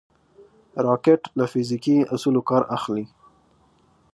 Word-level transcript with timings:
راکټ 0.85 1.21
له 1.37 1.45
فزیکي 1.51 1.97
اصولو 2.13 2.41
کار 2.49 2.63
اخلي 2.77 3.05